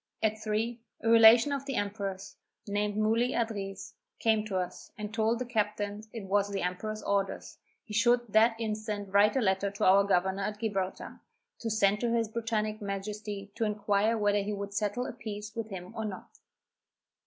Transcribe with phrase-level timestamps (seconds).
[0.23, 2.35] At three, a relation of the emperor's,
[2.67, 7.59] named Muli Adriz, came to us, and told the captain it was the emperor's orders,
[7.83, 11.19] he should that instant write a letter to our governor at Gibraltar,
[11.59, 15.69] to send to his Britanic Majesty to inquire whether he would settle a peace with
[15.69, 16.39] him or not.